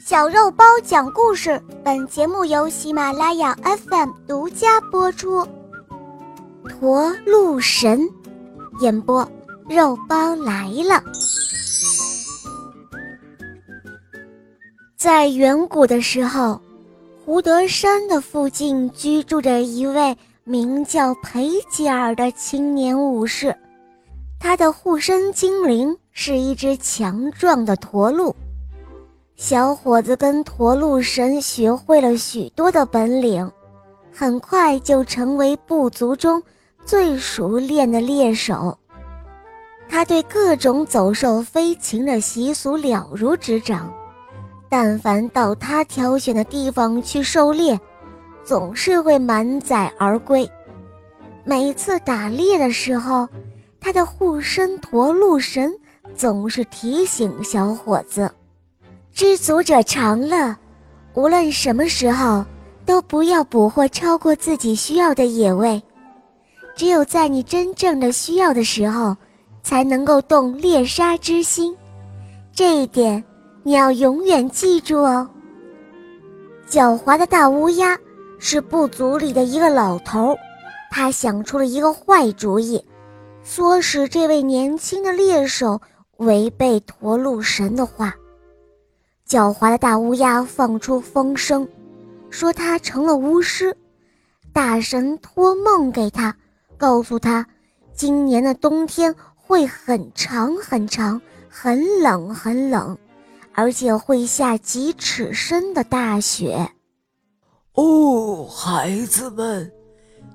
[0.00, 5.46] 小肉包讲故事，本节目由喜马拉雅 FM 独家播出。
[6.68, 8.06] 驼鹿神，
[8.80, 9.26] 演播
[9.68, 11.02] 肉包来了。
[14.96, 16.60] 在远古的时候，
[17.24, 23.56] 胡德山的附近居住着一位名叫裴吉尔的青年武士，
[24.38, 28.34] 他的护身精灵是一只强壮的驼鹿。
[29.36, 33.50] 小伙子跟驼鹿神学会了许多的本领，
[34.12, 36.40] 很快就成为部族中
[36.84, 38.78] 最熟练的猎手。
[39.88, 43.92] 他对各种走兽飞禽的习俗了如指掌，
[44.68, 47.78] 但凡到他挑选的地方去狩猎，
[48.44, 50.48] 总是会满载而归。
[51.42, 53.28] 每次打猎的时候，
[53.80, 55.74] 他的护身驼鹿神
[56.14, 58.30] 总是提醒小伙子。
[59.14, 60.56] 知足者常乐，
[61.14, 62.44] 无论什么时候
[62.84, 65.80] 都不要捕获超过自己需要的野味。
[66.74, 69.16] 只有在你真正的需要的时候，
[69.62, 71.72] 才能够动猎杀之心。
[72.52, 73.22] 这一点
[73.62, 75.30] 你要永远记住哦。
[76.68, 77.96] 狡猾的大乌鸦
[78.40, 80.36] 是部族里的一个老头，
[80.90, 82.84] 他想出了一个坏主意，
[83.46, 85.80] 唆使这位年轻的猎手
[86.16, 88.12] 违背驼鹿神的话。
[89.28, 91.66] 狡猾的大乌鸦放出风声，
[92.28, 93.74] 说他成了巫师。
[94.52, 96.36] 大神托梦给他，
[96.76, 97.44] 告诉他，
[97.94, 102.96] 今年的冬天会很长很长，很冷很冷，
[103.54, 106.70] 而且会下几尺深的大雪。
[107.72, 109.72] 哦，孩子们，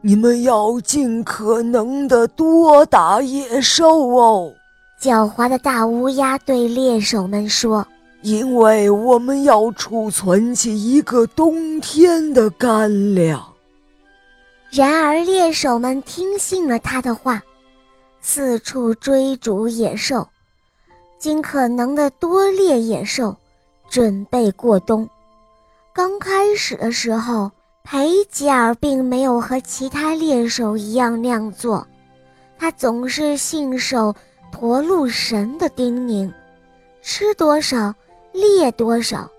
[0.02, 4.52] 你们要尽可能的多打野兽哦！
[5.00, 7.86] 狡猾的大乌鸦对猎手们说。
[8.22, 13.42] 因为我们要储存起一个冬天的干粮。
[14.70, 17.42] 然而，猎手们听信了他的话，
[18.21, 20.27] 四处追逐野兽，
[21.17, 23.36] 尽可能的多猎野兽，
[23.89, 25.10] 准备过冬。
[25.93, 27.49] 刚开始的时候，
[27.83, 31.88] 裴吉尔并没有和其他猎手一样那样做，
[32.60, 34.14] 他总是信守
[34.52, 36.32] 驼鹿神的叮咛，
[37.02, 37.92] 吃多少。
[38.32, 39.30] 猎多少？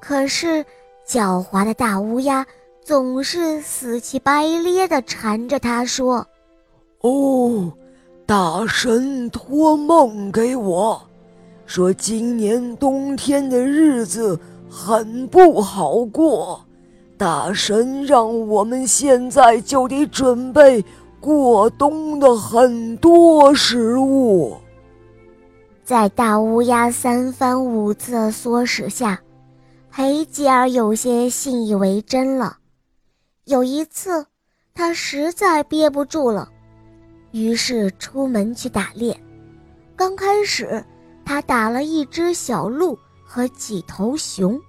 [0.00, 0.64] 可是
[1.06, 2.46] 狡猾的大乌鸦
[2.82, 6.26] 总是死乞白咧地缠着他说
[7.02, 7.72] ：“哦，
[8.24, 11.00] 大神托梦给我，
[11.66, 14.38] 说今年冬天的日子
[14.70, 16.64] 很不好过，
[17.18, 20.82] 大神让我们现在就得准备
[21.20, 24.56] 过冬的很多食物。”
[25.90, 29.20] 在大乌鸦三番五次的唆使下，
[29.90, 32.58] 裴吉尔有些信以为真了。
[33.44, 34.24] 有一次，
[34.72, 36.48] 他实在憋不住了，
[37.32, 39.20] 于是出门去打猎。
[39.96, 40.84] 刚开始，
[41.24, 44.60] 他打了一只小鹿和几头熊，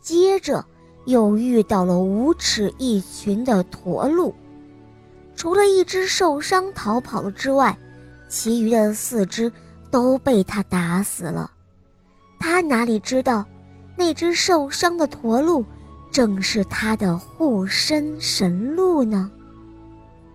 [0.00, 0.64] 接着
[1.04, 4.34] 又遇到了无齿一群的驼鹿。
[5.34, 7.76] 除了一只受伤逃跑了之外，
[8.26, 9.52] 其余的四只。
[9.96, 11.50] 都被他打死了，
[12.38, 13.46] 他哪里知道，
[13.96, 15.64] 那只受伤的驼鹿
[16.10, 19.30] 正是他的护身神鹿呢？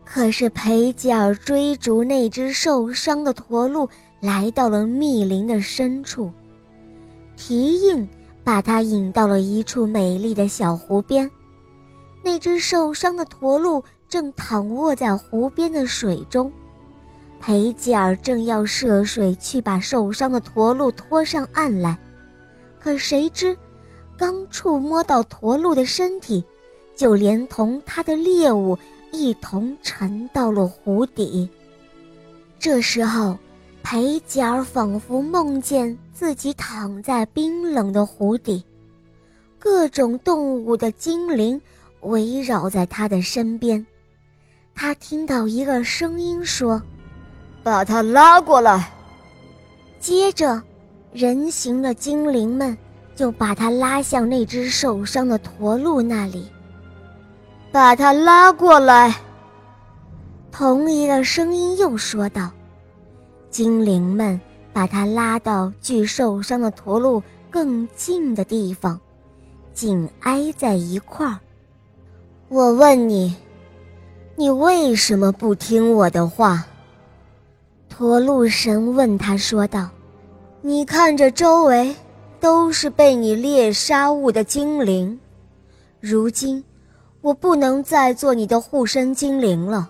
[0.04, 3.88] 可是裴吉尔追逐那只受伤的驼鹿，
[4.20, 6.32] 来到了密林的深处，
[7.38, 8.10] 蹄印
[8.44, 11.30] 把他引到了一处美丽的小湖边，
[12.24, 16.52] 那只受伤的驼鹿正躺卧在湖边的水中。
[17.42, 21.98] 裴吉尔正要涉水去把受伤的驼鹿拖上岸来，
[22.80, 23.58] 可谁知，
[24.16, 26.44] 刚触摸到驼鹿的身体，
[26.96, 28.78] 就连同他的猎物
[29.12, 31.50] 一同沉到了湖底。
[32.60, 33.36] 这时候，
[33.82, 38.64] 裴吉尔仿佛梦见自己躺在冰冷的湖底，
[39.58, 41.60] 各种动物的精灵
[42.02, 43.84] 围绕在他的身边。
[44.76, 46.80] 他听到一个声音说。
[47.64, 48.92] 把他拉过来。
[50.00, 50.62] 接着，
[51.14, 52.76] 人形的精灵们
[53.16, 56.50] 就把他拉向那只受伤的驼鹿那里。
[57.72, 59.16] 把他拉过来。
[60.52, 62.50] 同一个声音又说道
[63.50, 64.40] ：“精灵们
[64.74, 69.00] 把他拉到距受伤的驼鹿更近的地方，
[69.74, 71.40] 紧挨在一块儿。
[72.50, 73.34] 我问你，
[74.36, 76.66] 你为什么不听我的话？”
[77.92, 79.90] 驼鹿神问他说道
[80.64, 81.94] ：“你看着周围，
[82.40, 85.20] 都是被你猎杀物的精灵。
[86.00, 86.64] 如今，
[87.20, 89.90] 我不能再做你的护身精灵了。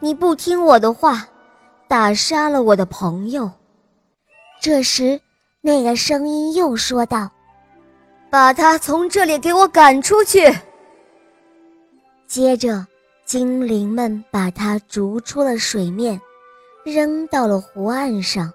[0.00, 1.28] 你不听我的话，
[1.86, 3.48] 打杀了我的朋友。
[4.58, 5.20] 这时，
[5.60, 7.30] 那个声音又说道
[8.30, 10.50] ：“把他从这里给我赶出去。”
[12.26, 12.84] 接着，
[13.26, 16.20] 精灵们把他逐出了水面，
[16.84, 18.52] 扔到了湖岸上。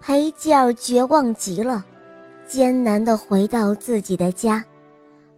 [0.00, 1.84] 裴吉尔绝望极了，
[2.46, 4.64] 艰难地回到自己的家。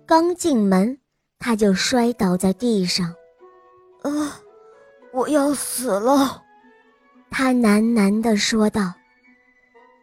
[0.05, 0.99] 刚进门，
[1.38, 3.14] 他就摔倒在地上。
[4.02, 4.40] 啊，
[5.12, 6.43] 我要死了！
[7.31, 8.93] 他喃喃地说道：“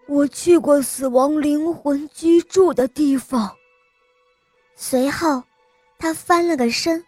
[0.08, 3.50] 我去过死亡灵魂居住的地方。”
[4.76, 5.44] 随后，
[5.98, 7.04] 他翻了个身，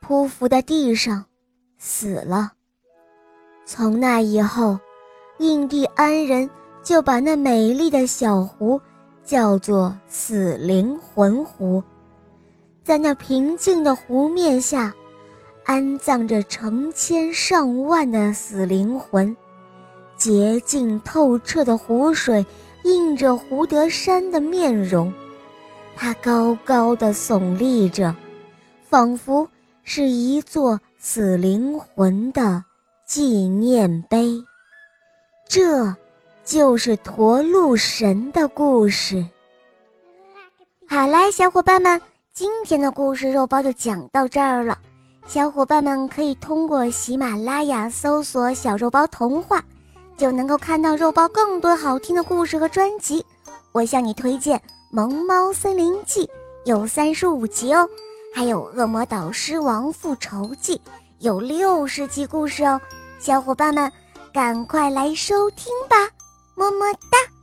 [0.00, 1.24] 匍匐在地上，
[1.78, 2.52] 死了。
[3.64, 4.78] 从那以后，
[5.38, 6.48] 印第安人
[6.82, 8.80] 就把那美丽的小湖。
[9.26, 11.82] 叫做死灵魂湖，
[12.82, 14.92] 在那平静的湖面下，
[15.64, 19.34] 安葬着成千上万的死灵魂。
[20.18, 22.44] 洁净透彻的湖水
[22.82, 25.10] 映着胡德山的面容，
[25.96, 28.14] 他高高的耸立着，
[28.90, 29.48] 仿佛
[29.84, 32.62] 是一座死灵魂的
[33.06, 34.42] 纪念碑。
[35.48, 35.94] 这。
[36.46, 39.26] 就是驼鹿神的故事。
[40.86, 41.98] 好啦，小伙伴们，
[42.34, 44.78] 今天的故事肉包就讲到这儿了。
[45.26, 49.64] 小伙伴们可以通过喜马拉雅搜索“小肉包童话”，
[50.18, 53.24] 就能够看到肉包更多好听的故事和专辑。
[53.72, 54.58] 我向你推荐
[54.90, 56.26] 《萌猫森林记》，
[56.66, 57.88] 有三十五集哦；
[58.34, 60.76] 还有《恶魔导师王复仇记》，
[61.24, 62.78] 有六十集故事哦。
[63.18, 63.90] 小伙伴们，
[64.30, 65.96] 赶快来收听吧！
[66.54, 67.33] 么么哒。